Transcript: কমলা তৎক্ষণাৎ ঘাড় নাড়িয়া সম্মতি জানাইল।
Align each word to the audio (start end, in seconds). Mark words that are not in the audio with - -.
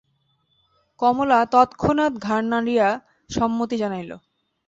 কমলা 0.99 1.37
তৎক্ষণাৎ 1.51 2.13
ঘাড় 2.19 2.45
নাড়িয়া 2.47 2.87
সম্মতি 3.29 3.75
জানাইল। 3.77 4.11